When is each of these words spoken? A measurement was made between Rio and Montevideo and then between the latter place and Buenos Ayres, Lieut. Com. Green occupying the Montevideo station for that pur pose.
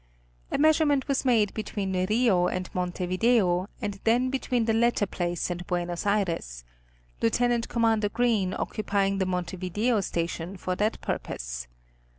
A 0.51 0.57
measurement 0.57 1.07
was 1.07 1.25
made 1.25 1.53
between 1.53 1.93
Rio 2.09 2.47
and 2.47 2.67
Montevideo 2.73 3.67
and 3.83 3.99
then 4.03 4.31
between 4.31 4.65
the 4.65 4.73
latter 4.73 5.05
place 5.05 5.51
and 5.51 5.63
Buenos 5.67 6.07
Ayres, 6.07 6.63
Lieut. 7.21 7.69
Com. 7.69 7.99
Green 8.11 8.55
occupying 8.55 9.19
the 9.19 9.27
Montevideo 9.27 10.01
station 10.01 10.57
for 10.57 10.75
that 10.75 10.99
pur 11.01 11.19
pose. 11.19 11.67